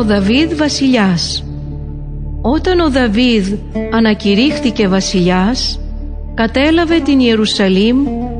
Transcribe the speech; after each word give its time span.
Ο 0.00 0.04
Δαβίδ 0.04 0.56
βασιλιάς 0.56 1.44
Όταν 2.40 2.80
ο 2.80 2.90
Δαβίδ 2.90 3.52
ανακηρύχθηκε 3.92 4.88
βασιλιάς, 4.88 5.80
κατέλαβε 6.34 7.00
την 7.00 7.20
Ιερουσαλήμ 7.20 7.96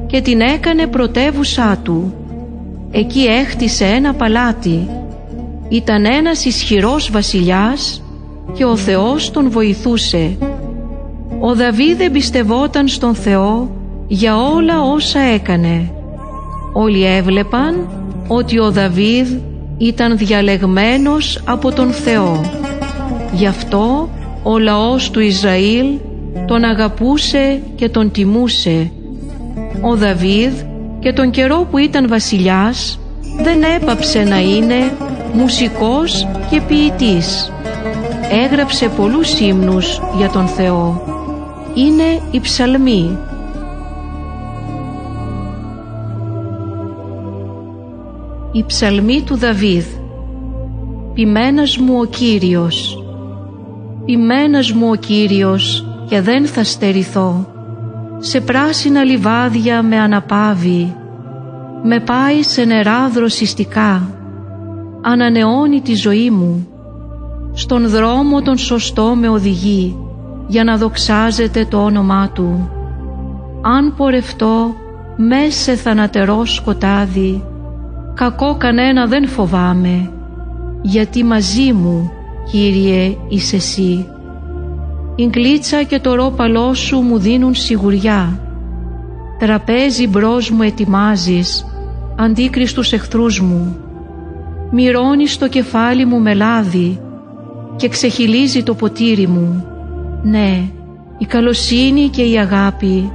και 0.06 0.20
την 0.20 0.40
έκανε 0.40 0.86
πρωτεύουσά 0.86 1.78
του. 1.82 2.14
Εκεί 2.90 3.20
έχτισε 3.20 3.84
ένα 3.84 4.14
παλάτι. 4.14 4.88
Ήταν 5.68 6.04
ένας 6.04 6.44
ισχυρός 6.44 7.10
βασιλιάς 7.10 8.02
και 8.52 8.64
ο 8.64 8.76
Θεός 8.76 9.30
τον 9.30 9.50
βοηθούσε. 9.50 10.36
Ο 11.40 11.54
Δαβίδ 11.54 12.00
εμπιστευόταν 12.00 12.88
στον 12.88 13.14
Θεό 13.14 13.70
για 14.06 14.36
όλα 14.36 14.80
όσα 14.82 15.20
έκανε. 15.20 15.92
Όλοι 16.72 17.04
έβλεπαν 17.04 17.88
ότι 18.28 18.58
ο 18.58 18.70
Δαβίδ 18.70 19.28
ήταν 19.80 20.16
διαλεγμένος 20.16 21.42
από 21.44 21.72
τον 21.72 21.92
Θεό. 21.92 22.40
Γι' 23.32 23.46
αυτό 23.46 24.08
ο 24.42 24.58
λαός 24.58 25.10
του 25.10 25.20
Ισραήλ 25.20 25.86
τον 26.46 26.64
αγαπούσε 26.64 27.62
και 27.74 27.88
τον 27.88 28.10
τιμούσε. 28.10 28.90
Ο 29.80 29.96
Δαβίδ 29.96 30.52
και 30.98 31.12
τον 31.12 31.30
καιρό 31.30 31.66
που 31.70 31.78
ήταν 31.78 32.08
βασιλιάς 32.08 32.98
δεν 33.42 33.62
έπαψε 33.62 34.22
να 34.22 34.40
είναι 34.40 34.92
μουσικός 35.32 36.26
και 36.50 36.60
ποιητής. 36.60 37.52
Έγραψε 38.44 38.88
πολλούς 38.88 39.40
ύμνους 39.40 40.00
για 40.16 40.28
τον 40.28 40.46
Θεό. 40.46 41.02
Είναι 41.74 42.20
οι 42.30 42.40
ψαλμοί. 42.40 43.18
Η 48.52 48.64
ψαλμή 48.66 49.22
του 49.22 49.36
Δαβίδ. 49.36 49.84
Ποιμένας 51.14 51.76
μου 51.76 51.98
ο 52.00 52.04
Κύριος. 52.04 53.04
Ποιμένας 54.04 54.72
μου 54.72 54.88
ο 54.90 54.94
Κύριος 54.94 55.86
και 56.08 56.20
δεν 56.20 56.46
θα 56.46 56.64
στερηθώ. 56.64 57.46
Σε 58.18 58.40
πράσινα 58.40 59.04
λιβάδια 59.04 59.82
με 59.82 59.96
αναπάβει. 59.96 60.94
Με 61.82 62.00
πάει 62.00 62.42
σε 62.42 62.64
νερά 62.64 63.08
δροσιστικά. 63.08 64.10
Ανανεώνει 65.02 65.80
τη 65.80 65.94
ζωή 65.94 66.30
μου. 66.30 66.68
Στον 67.52 67.88
δρόμο 67.88 68.42
τον 68.42 68.58
σωστό 68.58 69.14
με 69.14 69.28
οδηγεί 69.28 69.96
Για 70.46 70.64
να 70.64 70.76
δοξάζεται 70.76 71.66
το 71.70 71.84
όνομά 71.84 72.30
Του. 72.34 72.70
Αν 73.62 73.94
πορευτώ 73.96 74.74
μέσα 75.16 75.60
σε 75.60 75.74
θανατερό 75.74 76.44
σκοτάδι 76.44 77.42
κακό 78.20 78.56
κανένα 78.56 79.06
δεν 79.06 79.28
φοβάμαι, 79.28 80.10
γιατί 80.82 81.24
μαζί 81.24 81.72
μου, 81.72 82.10
Κύριε, 82.50 83.16
είσαι 83.28 83.56
εσύ. 83.56 84.08
Η 85.14 85.26
γκλίτσα 85.26 85.82
και 85.82 85.98
το 86.00 86.14
ρόπαλό 86.14 86.74
σου 86.74 86.98
μου 86.98 87.18
δίνουν 87.18 87.54
σιγουριά. 87.54 88.40
Τραπέζι 89.38 90.06
μπρος 90.06 90.50
μου 90.50 90.62
ετοιμάζεις, 90.62 91.66
αντίκριστους 92.16 92.92
εχθρούς 92.92 93.40
μου. 93.40 93.76
Μυρώνεις 94.70 95.38
το 95.38 95.48
κεφάλι 95.48 96.04
μου 96.04 96.20
με 96.20 96.34
λάδι 96.34 97.00
και 97.76 97.88
ξεχυλίζει 97.88 98.62
το 98.62 98.74
ποτήρι 98.74 99.26
μου. 99.26 99.64
Ναι, 100.22 100.62
η 101.18 101.24
καλοσύνη 101.24 102.08
και 102.08 102.22
η 102.22 102.38
αγάπη 102.38 103.12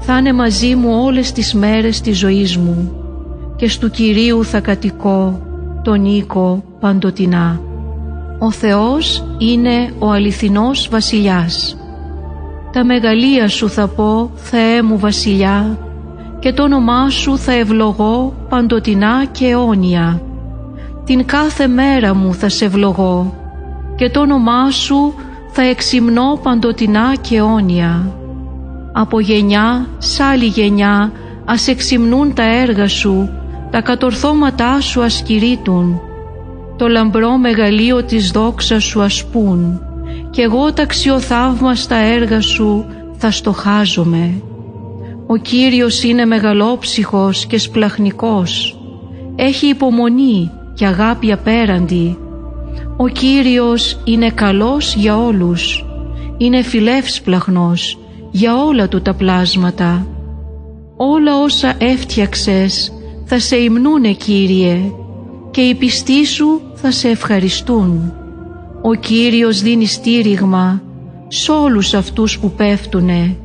θα 0.00 0.18
είναι 0.18 0.32
μαζί 0.32 0.74
μου 0.74 1.02
όλες 1.04 1.32
τις 1.32 1.54
μέρες 1.54 2.00
της 2.00 2.18
ζωής 2.18 2.56
μου 2.56 3.01
και 3.62 3.68
στου 3.68 3.90
Κυρίου 3.90 4.44
θα 4.44 4.60
κατοικώ 4.60 5.40
τον 5.82 6.04
οίκο 6.04 6.64
παντοτινά. 6.80 7.60
Ο 8.38 8.50
Θεός 8.50 9.24
είναι 9.38 9.92
ο 9.98 10.10
αληθινός 10.10 10.88
βασιλιάς. 10.90 11.76
Τα 12.72 12.84
μεγαλεία 12.84 13.48
σου 13.48 13.68
θα 13.68 13.88
πω, 13.88 14.30
Θεέ 14.34 14.82
μου 14.82 14.98
βασιλιά, 14.98 15.78
και 16.38 16.52
το 16.52 16.62
όνομά 16.62 17.10
σου 17.10 17.38
θα 17.38 17.52
ευλογώ 17.52 18.34
παντοτινά 18.48 19.24
και 19.24 19.46
αιώνια. 19.46 20.22
Την 21.04 21.26
κάθε 21.26 21.66
μέρα 21.66 22.14
μου 22.14 22.34
θα 22.34 22.48
σε 22.48 22.64
ευλογώ 22.64 23.34
και 23.96 24.10
το 24.10 24.20
όνομά 24.20 24.70
σου 24.70 25.14
θα 25.50 25.62
εξυμνώ 25.62 26.40
παντοτινά 26.42 27.14
και 27.20 27.36
αιώνια. 27.36 28.12
Από 28.92 29.20
γενιά 29.20 29.86
σ' 29.98 30.20
άλλη 30.20 30.46
γενιά 30.46 31.12
ας 31.44 31.68
εξυμνούν 31.68 32.34
τα 32.34 32.42
έργα 32.42 32.88
σου 32.88 33.30
τα 33.72 33.80
κατορθώματά 33.80 34.80
σου 34.80 35.02
ασκηρίτουν, 35.02 36.00
το 36.76 36.88
λαμπρό 36.88 37.36
μεγαλείο 37.36 38.04
της 38.04 38.30
δόξας 38.30 38.84
σου 38.84 39.02
ασπούν, 39.02 39.80
και 40.30 40.42
εγώ 40.42 40.72
τα 40.72 40.82
αξιοθαύμαστα 40.82 41.96
έργα 41.96 42.40
σου 42.40 42.86
θα 43.16 43.30
στοχάζομαι. 43.30 44.42
Ο 45.26 45.36
Κύριος 45.36 46.02
είναι 46.02 46.24
μεγαλόψυχος 46.24 47.46
και 47.46 47.58
σπλαχνικός, 47.58 48.78
έχει 49.36 49.66
υπομονή 49.66 50.50
και 50.74 50.86
αγάπη 50.86 51.32
απέραντη. 51.32 52.18
Ο 52.96 53.08
Κύριος 53.08 54.00
είναι 54.04 54.30
καλός 54.30 54.94
για 54.94 55.18
όλους, 55.18 55.84
είναι 56.36 56.62
φιλεύσπλαχνος 56.62 57.98
για 58.30 58.64
όλα 58.64 58.88
του 58.88 59.02
τα 59.02 59.14
πλάσματα. 59.14 60.06
Όλα 60.96 61.42
όσα 61.42 61.74
έφτιαξες 61.78 62.92
θα 63.34 63.40
σε 63.40 63.56
υμνούνε 63.56 64.12
Κύριε 64.12 64.92
και 65.50 65.60
οι 65.60 65.74
πιστοί 65.74 66.26
σου 66.26 66.60
θα 66.74 66.90
σε 66.90 67.08
ευχαριστούν. 67.08 68.12
Ο 68.82 68.94
Κύριος 68.94 69.62
δίνει 69.62 69.86
στήριγμα 69.86 70.82
σ' 71.28 71.48
όλους 71.48 71.94
αυτούς 71.94 72.38
που 72.38 72.50
πέφτουνε 72.50 73.36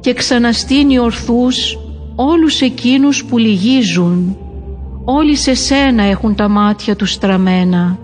και 0.00 0.12
ξαναστείνει 0.12 0.98
ορθούς 0.98 1.78
όλους 2.14 2.60
εκείνους 2.60 3.24
που 3.24 3.38
λυγίζουν. 3.38 4.36
Όλοι 5.04 5.36
σε 5.36 5.54
σένα 5.54 6.02
έχουν 6.02 6.34
τα 6.34 6.48
μάτια 6.48 6.96
τους 6.96 7.12
στραμμένα 7.12 7.98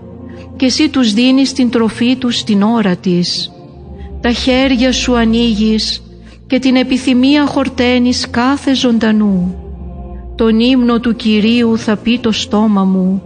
και 0.55 0.65
εσύ 0.65 0.89
τους 0.89 1.13
δίνεις 1.13 1.53
την 1.53 1.69
τροφή 1.69 2.15
τους 2.15 2.37
στην 2.37 2.61
ώρα 2.61 2.95
της. 2.95 3.51
Τα 4.21 4.31
χέρια 4.31 4.91
σου 4.91 5.15
ανοίγεις 5.15 6.01
και 6.47 6.59
την 6.59 6.75
επιθυμία 6.75 7.45
χορταίνεις 7.45 8.29
κάθε 8.29 8.75
ζωντανού 8.75 9.60
τον 10.35 10.59
ύμνο 10.59 10.99
του 10.99 11.15
Κυρίου 11.15 11.77
θα 11.77 11.95
πει 11.97 12.19
το 12.19 12.31
στόμα 12.31 12.83
μου 12.83 13.21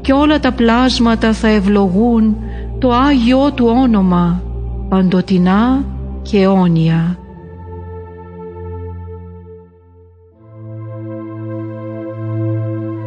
και 0.00 0.12
όλα 0.12 0.40
τα 0.40 0.52
πλάσματα 0.52 1.32
θα 1.32 1.48
ευλογούν 1.48 2.36
το 2.78 2.90
Άγιό 2.90 3.52
Του 3.54 3.66
όνομα 3.82 4.42
παντοτινά 4.88 5.84
και 6.22 6.38
αιώνια. 6.40 7.16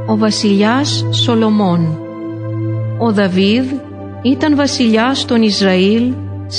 Ο 0.07 0.18
βασιλιάς 0.18 1.06
Σολομών 1.09 1.97
Ο 3.00 3.12
Δαβίδ 3.12 3.72
ήταν 4.22 4.56
βασιλιάς 4.56 5.25
των 5.25 5.41
Ισραήλ 5.41 6.13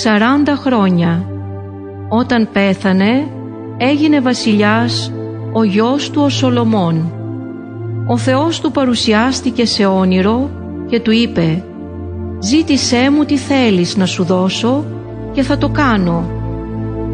40 0.05 0.53
χρόνια. 0.57 1.29
Όταν 2.09 2.49
πέθανε 2.53 3.29
έγινε 3.77 4.21
βασιλιάς 4.21 5.13
ο 5.59 5.65
γιος 5.65 6.11
του 6.11 6.23
ο 6.23 6.29
Σολομών. 6.29 7.13
Ο 8.07 8.17
Θεός 8.17 8.61
του 8.61 8.71
παρουσιάστηκε 8.71 9.67
σε 9.67 9.87
όνειρο 9.87 10.51
και 10.89 11.01
του 11.01 11.11
είπε 11.11 11.65
«Ζήτησέ 12.39 13.11
μου 13.11 13.25
τι 13.25 13.37
θέλεις 13.37 13.97
να 13.97 14.07
σου 14.07 14.25
δώσω 14.25 14.85
και 15.33 15.43
θα 15.43 15.59
το 15.59 15.69
κάνω». 15.69 16.31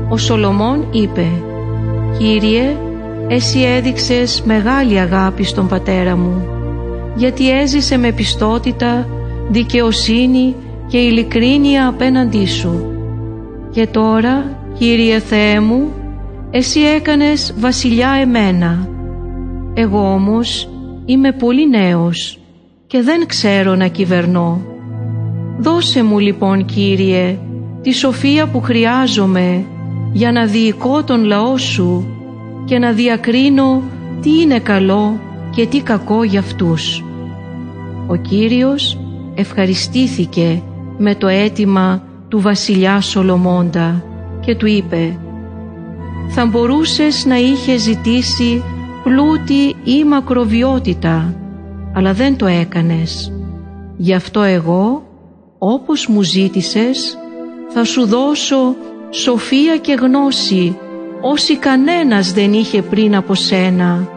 Ο 0.09 0.17
Σολομών 0.17 0.89
είπε 0.91 1.27
«Κύριε, 2.19 2.77
εσύ 3.29 3.61
έδειξες 3.61 4.43
μεγάλη 4.43 4.99
αγάπη 4.99 5.45
στον 5.45 5.69
πατέρα 5.69 6.17
μου, 6.17 6.47
γιατί 7.15 7.51
έζησε 7.51 7.97
με 7.97 8.13
πιστότητα, 8.13 9.09
δικαιοσύνη 9.51 10.55
και 10.87 10.99
ειλικρίνεια 10.99 11.89
απέναντί 11.89 12.47
σου. 12.47 12.87
Και 13.71 13.87
τώρα, 13.87 14.57
Κύριε 14.79 15.19
Θεέ 15.19 15.61
μου, 15.61 15.93
εσύ 16.55 16.81
έκανες 16.81 17.55
βασιλιά 17.59 18.11
εμένα. 18.21 18.89
Εγώ 19.75 20.13
όμως 20.13 20.69
είμαι 21.05 21.33
πολύ 21.33 21.69
νέος 21.69 22.39
και 22.87 23.03
δεν 23.03 23.27
ξέρω 23.27 23.75
να 23.75 23.87
κυβερνώ. 23.87 24.63
Δώσε 25.59 26.03
μου 26.03 26.19
λοιπόν 26.19 26.65
Κύριε 26.65 27.39
τη 27.83 27.93
σοφία 27.93 28.47
που 28.47 28.61
χρειάζομαι 28.61 29.65
για 30.13 30.33
να 30.33 30.47
διοικώ 30.47 31.05
τον 31.05 31.25
λαό 31.25 31.59
Σου 31.59 32.07
και 32.65 32.79
να 32.79 32.93
διακρίνω 32.93 33.83
τι 34.23 34.41
είναι 34.41 34.59
καλό 34.59 35.21
και 35.51 35.67
τι 35.67 35.81
κακό 35.81 36.25
για 36.25 36.41
αυτούς. 36.41 37.05
Ο 38.07 38.17
Κύριος 38.17 38.99
ευχαριστήθηκε 39.35 40.63
με 40.99 41.15
το 41.15 41.29
αίτημα 41.29 42.03
του 42.29 42.41
βασιλιά 42.41 43.01
Σολομώντα 43.01 44.05
και 44.41 44.55
του 44.55 44.67
είπε 44.67 45.17
θα 46.29 46.47
μπορούσες 46.47 47.25
να 47.25 47.37
είχες 47.37 47.81
ζητήσει 47.81 48.63
πλούτη 49.03 49.77
ή 49.85 50.05
μακροβιότητα, 50.05 51.35
αλλά 51.95 52.13
δεν 52.13 52.37
το 52.37 52.47
έκανες. 52.47 53.33
Γι' 53.97 54.15
αυτό 54.15 54.41
εγώ 54.43 55.03
όπως 55.59 56.07
μου 56.07 56.23
ζήτησες, 56.23 57.19
θα 57.69 57.85
σου 57.85 58.07
δώσω 58.07 58.77
σοφία 59.11 59.77
και 59.77 59.93
γνώση 59.93 60.79
όσοι 61.21 61.57
κανένας 61.57 62.33
δεν 62.33 62.53
είχε 62.53 62.83
πριν 62.83 63.17
από 63.17 63.35
σένα, 63.35 64.09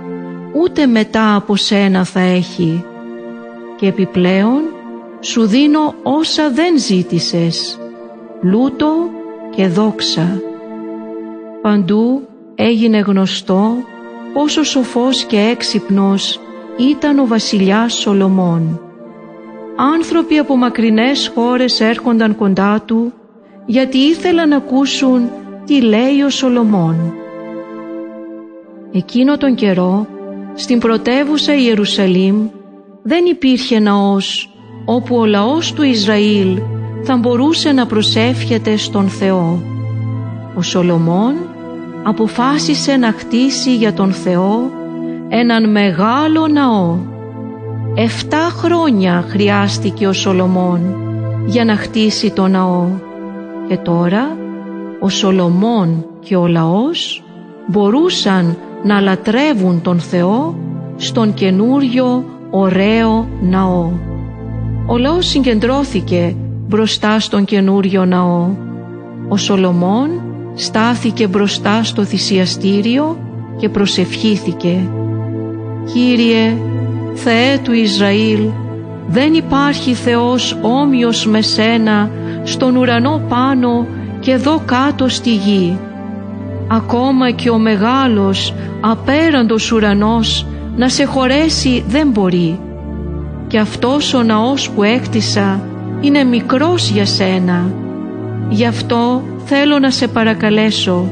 ούτε 0.56 0.86
μετά 0.86 1.36
από 1.36 1.56
σένα 1.56 2.04
θα 2.04 2.20
έχει. 2.20 2.86
Και 3.76 3.88
επιπλέον 3.88 4.62
σου 5.20 5.46
δίνω 5.46 5.94
όσα 6.04 6.52
δεν 6.52 6.80
ζήτησες, 6.80 7.80
λούτο 8.42 8.94
και 9.56 9.68
δόξα. 9.68 10.42
Παντού 11.66 12.28
έγινε 12.56 12.98
γνωστό 12.98 13.76
πόσο 14.34 14.64
σοφός 14.64 15.24
και 15.24 15.38
έξυπνος 15.38 16.40
ήταν 16.78 17.20
ο 17.20 17.26
βασιλιάς 17.26 17.94
Σολομών. 17.94 18.82
Άνθρωποι 19.94 20.38
από 20.38 20.56
μακρινές 20.56 21.32
χώρες 21.36 21.80
έρχονταν 21.80 22.36
κοντά 22.36 22.82
του 22.86 23.14
γιατί 23.66 23.98
ήθελαν 23.98 24.50
να 24.50 24.56
ακούσουν 24.56 25.30
τι 25.66 25.82
λέει 25.82 26.22
ο 26.26 26.30
Σολομών. 26.30 27.14
Εκείνο 28.92 29.38
τον 29.38 29.56
καιρό 29.56 30.08
στην 30.54 30.80
πρωτεύουσα 30.80 31.56
Ιερουσαλήμ 31.56 32.48
δεν 33.04 33.26
υπήρχε 33.26 33.80
ναός 33.80 34.50
όπου 34.86 35.16
ο 35.16 35.26
λαός 35.26 35.74
του 35.74 35.84
Ισραήλ 35.84 36.60
θα 37.04 37.18
μπορούσε 37.18 37.72
να 37.72 37.86
προσεύχεται 37.86 38.78
στον 38.78 39.10
Θεό. 39.10 39.64
Ο 40.58 40.62
Σολομών 40.62 41.36
αποφάσισε 42.08 42.98
να 42.98 43.12
χτίσει 43.12 43.76
για 43.76 43.94
τον 43.94 44.12
Θεό 44.12 44.72
έναν 45.30 45.72
μεγάλο 45.72 46.48
ναό. 46.48 46.98
Εφτά 47.96 48.38
χρόνια 48.38 49.26
χρειάστηκε 49.28 50.08
ο 50.08 50.14
Σολομών 50.14 50.96
για 51.46 51.66
να 51.66 51.76
χτίσει 51.76 52.32
το 52.32 52.48
ναό 52.48 52.88
και 53.68 53.78
τώρα 53.78 54.38
ο 55.00 55.10
Σολομών 55.10 56.06
και 56.20 56.36
ο 56.36 56.48
λαός 56.48 57.24
μπορούσαν 57.68 58.58
να 58.84 59.00
λατρεύουν 59.00 59.82
τον 59.82 60.00
Θεό 60.00 60.58
στον 60.96 61.34
καινούριο 61.34 62.24
ωραίο 62.50 63.28
ναό. 63.42 63.92
Ο 64.88 64.98
λαός 64.98 65.28
συγκεντρώθηκε 65.28 66.36
μπροστά 66.68 67.20
στον 67.20 67.46
καινούριο 67.46 68.06
ναό. 68.06 68.50
Ο 69.28 69.38
Σολομών 69.38 70.10
στάθηκε 70.56 71.28
μπροστά 71.28 71.84
στο 71.84 72.04
θυσιαστήριο 72.04 73.18
και 73.58 73.70
προσευχήθηκε. 73.70 74.90
«Κύριε, 75.94 76.58
Θεέ 77.14 77.58
του 77.64 77.74
Ισραήλ, 77.74 78.40
δεν 79.08 79.34
υπάρχει 79.34 79.94
Θεός 79.94 80.58
όμοιος 80.62 81.26
με 81.26 81.42
Σένα 81.42 82.10
στον 82.44 82.76
ουρανό 82.76 83.22
πάνω 83.30 83.88
και 84.20 84.32
εδώ 84.32 84.62
κάτω 84.66 85.08
στη 85.08 85.36
γη. 85.36 85.78
Ακόμα 86.68 87.32
και 87.32 87.50
ο 87.50 87.58
μεγάλος 87.58 88.54
απέραντος 88.82 89.72
ουρανός 89.72 90.48
να 90.76 90.90
σε 90.90 91.06
χωρέσει 91.06 91.84
δεν 91.88 92.10
μπορεί. 92.10 92.60
Και 93.48 93.60
αυτός 93.60 94.14
ο 94.14 94.24
ναός 94.24 94.70
που 94.70 94.84
έκτισα 94.84 95.62
είναι 96.02 96.24
μικρός 96.24 96.90
για 96.90 97.06
σένα. 97.06 97.72
Γι' 98.50 98.66
αυτό 98.66 99.24
θέλω 99.46 99.80
να 99.80 99.92
σε 99.92 100.08
παρακαλέσω. 100.08 101.12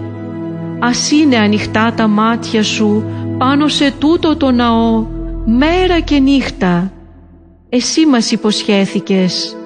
Ας 0.79 1.11
είναι 1.11 1.37
ανοιχτά 1.37 1.93
τα 1.95 2.07
μάτια 2.07 2.63
σου 2.63 3.03
πάνω 3.37 3.67
σε 3.67 3.93
τούτο 3.99 4.35
το 4.35 4.51
ναό 4.51 5.05
μέρα 5.45 5.99
και 5.99 6.19
νύχτα. 6.19 6.91
Εσύ 7.69 8.05
μας 8.05 8.31
υποσχέθηκες. 8.31 9.57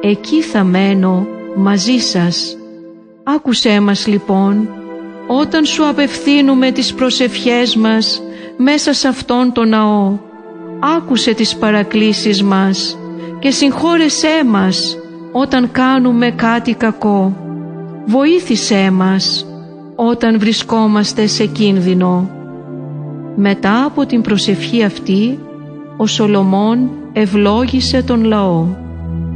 Εκεί 0.00 0.42
θα 0.42 0.64
μένω 0.64 1.26
μαζί 1.56 1.98
σας. 1.98 2.56
Άκουσέ 3.24 3.80
μας 3.80 4.06
λοιπόν 4.06 4.68
όταν 5.26 5.64
σου 5.64 5.86
απευθύνουμε 5.88 6.70
τις 6.70 6.94
προσευχές 6.94 7.76
μας 7.76 8.22
μέσα 8.56 8.92
σε 8.92 9.08
αυτόν 9.08 9.52
τον 9.52 9.68
ναό. 9.68 10.18
Άκουσε 10.96 11.34
τις 11.34 11.56
παρακλήσεις 11.56 12.42
μας 12.42 12.98
και 13.38 13.50
συγχώρεσέ 13.50 14.44
μας 14.46 14.98
όταν 15.32 15.70
κάνουμε 15.70 16.30
κάτι 16.30 16.74
κακό. 16.74 17.49
Βοήθησέ 18.10 18.90
μας 18.90 19.46
όταν 19.96 20.38
βρισκόμαστε 20.38 21.26
σε 21.26 21.46
κίνδυνο. 21.46 22.30
Μετά 23.36 23.84
από 23.84 24.06
την 24.06 24.20
προσευχή 24.20 24.82
αυτή, 24.82 25.38
ο 25.96 26.06
Σολομών 26.06 26.90
ευλόγησε 27.12 28.02
τον 28.02 28.24
λαό. 28.24 28.66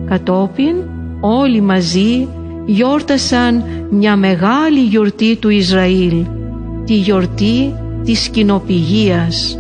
Κατόπιν 0.05 0.77
όλοι 1.21 1.61
μαζί 1.61 2.29
γιόρτασαν 2.67 3.65
μια 3.91 4.17
μεγάλη 4.17 4.81
γιορτή 4.81 5.37
του 5.37 5.49
Ισραήλ, 5.49 6.25
τη 6.85 6.95
γιορτή 6.95 7.75
της 8.05 8.29
κοινοπηγίας. 8.29 9.59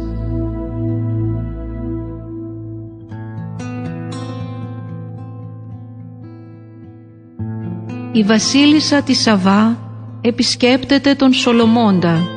Η 8.17 8.23
βασίλισσα 8.23 9.03
της 9.03 9.21
Σαβά 9.23 9.79
επισκέπτεται 10.21 11.15
τον 11.15 11.33
Σολομώντα. 11.33 12.29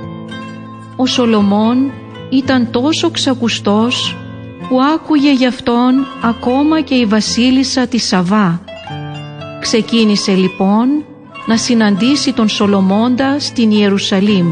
Ο 0.95 1.05
Σολομών 1.05 1.91
ήταν 2.29 2.71
τόσο 2.71 3.11
ξακουστός 3.11 4.15
που 4.69 4.81
άκουγε 4.81 5.31
γι' 5.31 5.45
αυτόν 5.45 6.05
ακόμα 6.21 6.81
και 6.81 6.95
η 6.95 7.05
βασίλισσα 7.05 7.87
της 7.87 8.07
Σαβά. 8.07 8.61
Ξεκίνησε 9.61 10.31
λοιπόν 10.31 10.87
να 11.45 11.57
συναντήσει 11.57 12.33
τον 12.33 12.49
Σολομώντα 12.49 13.39
στην 13.39 13.71
Ιερουσαλήμ. 13.71 14.47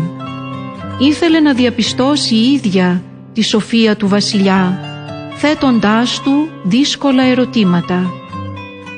Ήθελε 1.00 1.40
να 1.40 1.54
διαπιστώσει 1.54 2.36
η 2.36 2.52
ίδια 2.52 3.04
τη 3.34 3.42
σοφία 3.42 3.96
του 3.96 4.08
βασιλιά, 4.08 4.80
θέτοντάς 5.36 6.22
του 6.22 6.50
δύσκολα 6.64 7.24
ερωτήματα. 7.24 8.12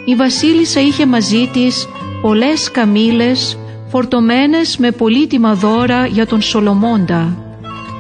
Η 0.05 0.15
βασίλισσα 0.15 0.81
είχε 0.81 1.05
μαζί 1.05 1.49
της 1.53 1.87
πολλές 2.21 2.71
καμήλες 2.71 3.57
φορτωμένες 3.87 4.77
με 4.77 4.91
πολύτιμα 4.91 5.53
δώρα 5.53 6.05
για 6.05 6.25
τον 6.25 6.41
Σολομώντα, 6.41 7.37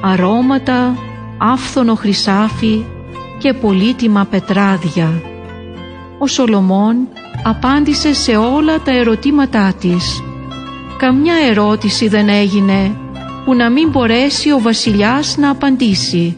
αρώματα, 0.01 0.95
άφθονο 1.37 1.95
χρυσάφι 1.95 2.85
και 3.37 3.53
πολύτιμα 3.53 4.25
πετράδια. 4.29 5.21
Ο 6.19 6.27
Σολομών 6.27 6.95
απάντησε 7.43 8.13
σε 8.13 8.35
όλα 8.35 8.79
τα 8.81 8.91
ερωτήματά 8.91 9.73
της. 9.79 10.23
Καμιά 10.97 11.35
ερώτηση 11.49 12.07
δεν 12.07 12.29
έγινε 12.29 12.95
που 13.45 13.53
να 13.53 13.69
μην 13.69 13.89
μπορέσει 13.89 14.51
ο 14.51 14.59
βασιλιάς 14.59 15.37
να 15.37 15.49
απαντήσει. 15.49 16.37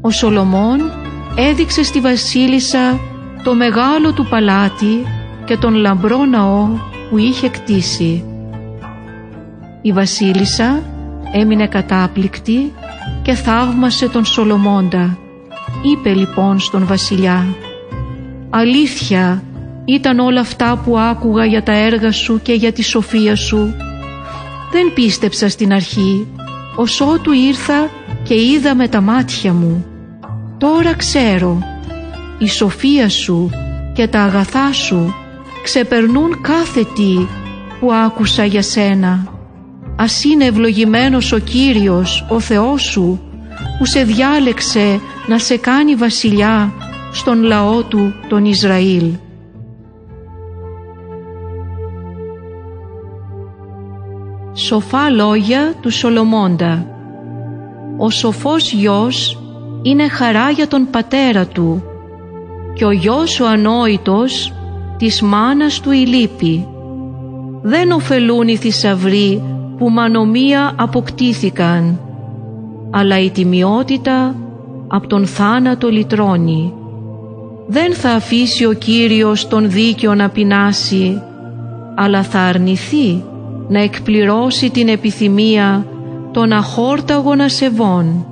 Ο 0.00 0.10
Σολομών 0.10 0.92
έδειξε 1.34 1.82
στη 1.82 2.00
βασίλισσα 2.00 2.98
το 3.42 3.54
μεγάλο 3.54 4.12
του 4.12 4.26
παλάτι 4.28 5.06
και 5.46 5.56
τον 5.56 5.74
λαμπρό 5.74 6.24
ναό 6.24 6.68
που 7.10 7.18
είχε 7.18 7.48
κτίσει. 7.48 8.24
Η 9.82 9.92
βασίλισσα 9.92 10.82
έμεινε 11.32 11.66
κατάπληκτη 11.66 12.72
και 13.22 13.34
θαύμασε 13.34 14.08
τον 14.08 14.24
Σολομώντα. 14.24 15.18
Είπε 15.82 16.14
λοιπόν 16.14 16.58
στον 16.58 16.86
βασιλιά 16.86 17.46
«Αλήθεια 18.50 19.42
ήταν 19.84 20.18
όλα 20.18 20.40
αυτά 20.40 20.80
που 20.84 20.98
άκουγα 20.98 21.44
για 21.44 21.62
τα 21.62 21.72
έργα 21.72 22.12
σου 22.12 22.40
και 22.42 22.52
για 22.52 22.72
τη 22.72 22.82
σοφία 22.82 23.36
σου. 23.36 23.74
Δεν 24.72 24.92
πίστεψα 24.94 25.48
στην 25.48 25.72
αρχή, 25.72 26.26
ως 26.76 27.00
ότου 27.00 27.32
ήρθα 27.32 27.90
και 28.22 28.34
είδα 28.34 28.74
με 28.74 28.88
τα 28.88 29.00
μάτια 29.00 29.52
μου. 29.52 29.86
Τώρα 30.58 30.94
ξέρω, 30.94 31.58
η 32.38 32.48
σοφία 32.48 33.08
σου 33.08 33.50
και 33.94 34.08
τα 34.08 34.20
αγαθά 34.20 34.72
σου 34.72 35.14
ξεπερνούν 35.66 36.40
κάθε 36.40 36.80
τι 36.94 37.26
που 37.80 37.92
άκουσα 37.92 38.44
για 38.44 38.62
σένα. 38.62 39.26
Ας 39.96 40.24
είναι 40.24 40.44
ευλογημένος 40.44 41.32
ο 41.32 41.38
Κύριος, 41.38 42.26
ο 42.28 42.40
Θεός 42.40 42.82
σου, 42.82 43.20
που 43.78 43.84
σε 43.84 44.02
διάλεξε 44.02 45.00
να 45.26 45.38
σε 45.38 45.56
κάνει 45.56 45.94
βασιλιά 45.94 46.72
στον 47.12 47.42
λαό 47.42 47.82
του 47.82 48.12
τον 48.28 48.44
Ισραήλ. 48.44 49.04
Σοφά 54.52 55.10
λόγια 55.10 55.74
του 55.80 55.90
Σολομώντα 55.90 56.86
Ο 57.96 58.10
σοφός 58.10 58.72
γιος 58.72 59.38
είναι 59.82 60.08
χαρά 60.08 60.50
για 60.50 60.68
τον 60.68 60.88
πατέρα 60.90 61.46
του 61.46 61.82
και 62.74 62.84
ο 62.84 62.90
γιος 62.90 63.40
ο 63.40 63.46
ανόητος 63.46 64.52
της 64.96 65.22
μάνας 65.22 65.80
του 65.80 65.90
η 65.90 66.06
λύπη. 66.06 66.66
Δεν 67.62 67.90
ωφελούν 67.90 68.48
οι 68.48 68.56
θησαυροί 68.56 69.42
που 69.78 69.90
μανομία 69.90 70.72
αποκτήθηκαν, 70.76 72.00
αλλά 72.90 73.20
η 73.20 73.30
τιμιότητα 73.30 74.34
από 74.88 75.06
τον 75.06 75.26
θάνατο 75.26 75.88
λυτρώνει. 75.88 76.72
δεν 77.68 77.94
θα 77.94 78.10
αφήσει 78.10 78.66
ο 78.66 78.72
Κύριος 78.72 79.48
τον 79.48 79.70
δίκαιο 79.70 80.14
να 80.14 80.28
πεινάσει, 80.28 81.22
αλλά 81.94 82.22
θα 82.22 82.38
αρνηθεί 82.40 83.24
να 83.68 83.80
εκπληρώσει 83.80 84.70
την 84.70 84.88
επιθυμία 84.88 85.86
των 86.32 86.52
αχόρταγων 86.52 87.40
ασεβών. 87.40 88.26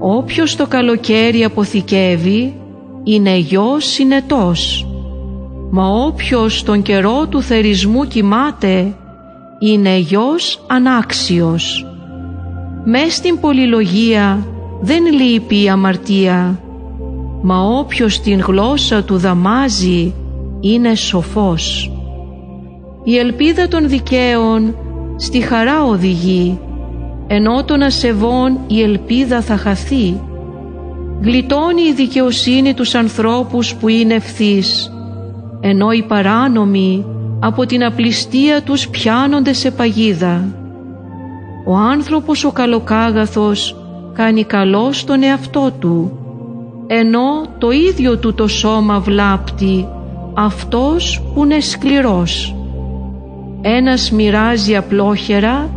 Όποιος 0.00 0.56
το 0.56 0.66
καλοκαίρι 0.66 1.44
αποθηκεύει 1.44 2.54
είναι 3.04 3.36
γιος 3.36 3.84
συνετός, 3.84 4.86
μα 5.70 5.88
όποιος 5.88 6.62
τον 6.62 6.82
καιρό 6.82 7.26
του 7.26 7.42
θερισμού 7.42 8.04
κοιμάται 8.04 8.94
είναι 9.58 9.96
γιος 9.96 10.64
ανάξιος. 10.66 11.86
Μες 12.84 13.14
στην 13.14 13.40
πολυλογία 13.40 14.46
δεν 14.80 15.04
λείπει 15.12 15.62
η 15.62 15.68
αμαρτία, 15.68 16.60
μα 17.42 17.60
όποιος 17.78 18.20
την 18.20 18.40
γλώσσα 18.40 19.02
του 19.02 19.16
δαμάζει 19.16 20.14
είναι 20.60 20.94
σοφός. 20.94 21.90
Η 23.04 23.18
ελπίδα 23.18 23.68
των 23.68 23.88
δικαίων 23.88 24.76
στη 25.16 25.40
χαρά 25.40 25.84
οδηγεί, 25.84 26.58
ενώ 27.26 27.64
των 27.64 27.82
ασεβών 27.82 28.58
η 28.66 28.82
ελπίδα 28.82 29.40
θα 29.40 29.56
χαθεί. 29.56 30.20
Γλιτώνει 31.20 31.82
η 31.82 31.92
δικαιοσύνη 31.92 32.74
τους 32.74 32.94
ανθρώπους 32.94 33.74
που 33.74 33.88
είναι 33.88 34.14
ευθύς, 34.14 34.90
ενώ 35.68 35.92
οι 35.92 36.02
παράνομοι 36.02 37.06
από 37.40 37.66
την 37.66 37.84
απληστία 37.84 38.62
τους 38.62 38.88
πιάνονται 38.88 39.52
σε 39.52 39.70
παγίδα. 39.70 40.44
Ο 41.66 41.74
άνθρωπος 41.76 42.44
ο 42.44 42.50
καλοκάγαθος 42.52 43.76
κάνει 44.12 44.44
καλό 44.44 44.92
στον 44.92 45.22
εαυτό 45.22 45.72
του, 45.78 46.18
ενώ 46.86 47.46
το 47.58 47.70
ίδιο 47.70 48.18
του 48.18 48.34
το 48.34 48.46
σώμα 48.46 49.00
βλάπτει 49.00 49.88
αυτός 50.34 51.22
που 51.34 51.44
είναι 51.44 51.60
σκληρός. 51.60 52.54
Ένας 53.60 54.10
μοιράζει 54.10 54.76
απλόχερα 54.76 55.70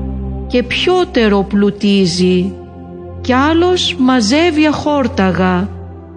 και 0.48 0.64
πιότερο 0.64 1.46
πλουτίζει 1.50 2.54
κι 3.22 3.34
άλλος 3.34 3.96
μαζεύει 4.00 4.66
αχόρταγα 4.66 5.70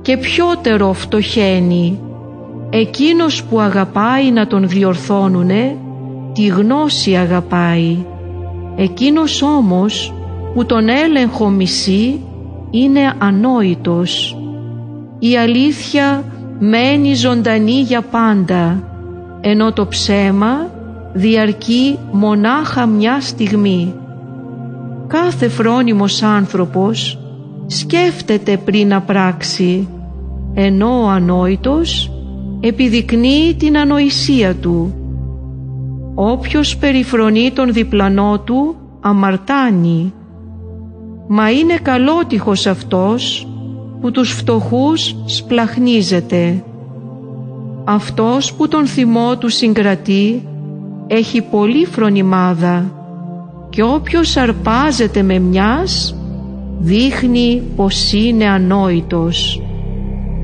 και 0.02 0.16
πιότερο 0.16 0.92
φτωχαίνει. 0.92 1.98
Εκείνος 2.74 3.44
που 3.44 3.60
αγαπάει 3.60 4.30
να 4.30 4.46
τον 4.46 4.68
διορθώνουνε, 4.68 5.76
τη 6.32 6.46
γνώση 6.46 7.16
αγαπάει. 7.16 7.96
Εκείνος 8.76 9.42
όμως 9.42 10.14
που 10.54 10.66
τον 10.66 10.88
έλεγχο 10.88 11.48
μισεί 11.48 12.20
είναι 12.70 13.14
ανόητος. 13.18 14.38
Η 15.18 15.36
αλήθεια 15.36 16.24
μένει 16.58 17.14
ζωντανή 17.14 17.80
για 17.80 18.02
πάντα, 18.02 18.82
ενώ 19.40 19.72
το 19.72 19.86
ψέμα 19.86 20.70
διαρκεί 21.12 21.98
μονάχα 22.12 22.86
μια 22.86 23.20
στιγμή. 23.20 23.94
Κάθε 25.06 25.48
φρόνιμος 25.48 26.22
άνθρωπος 26.22 27.18
σκέφτεται 27.66 28.56
πριν 28.56 28.88
να 28.88 29.00
πράξει, 29.00 29.88
ενώ 30.54 31.02
ο 31.02 31.08
ανόητος 31.08 32.11
επιδεικνύει 32.64 33.54
την 33.58 33.76
ανοησία 33.78 34.54
του. 34.54 34.94
Όποιος 36.14 36.76
περιφρονεί 36.76 37.50
τον 37.50 37.72
διπλανό 37.72 38.38
του 38.38 38.76
αμαρτάνει, 39.00 40.12
μα 41.28 41.50
είναι 41.50 41.74
καλότυχος 41.82 42.66
αυτός 42.66 43.48
που 44.00 44.10
τους 44.10 44.32
φτωχούς 44.32 45.14
σπλαχνίζεται. 45.24 46.64
Αυτός 47.84 48.52
που 48.52 48.68
τον 48.68 48.86
θυμό 48.86 49.36
του 49.38 49.48
συγκρατεί 49.48 50.46
έχει 51.06 51.42
πολύ 51.42 51.86
φρονιμάδα 51.86 52.92
και 53.70 53.82
όποιος 53.82 54.36
αρπάζεται 54.36 55.22
με 55.22 55.38
μιας 55.38 56.16
δείχνει 56.78 57.62
πως 57.76 58.12
είναι 58.12 58.44
ανόητος. 58.48 59.62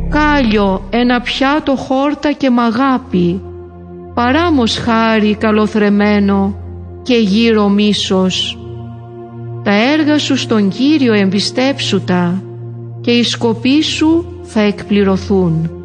Κάλιο 0.09 0.87
ένα 0.91 1.21
πιάτο 1.21 1.77
χόρτα 1.77 2.33
και 2.33 2.51
μαγάπη, 2.51 3.43
παράμος 4.15 4.77
χάρη 4.77 5.35
καλοθρεμένο 5.35 6.55
και 7.03 7.15
γύρω 7.15 7.69
μίσος. 7.69 8.59
Τα 9.63 9.73
έργα 9.73 10.19
σου 10.19 10.37
στον 10.37 10.69
Κύριο 10.69 11.13
εμπιστέψου 11.13 12.05
τα 12.05 12.43
και 13.01 13.11
οι 13.11 13.23
σκοποί 13.23 13.83
σου 13.83 14.41
θα 14.43 14.61
εκπληρωθούν. 14.61 15.78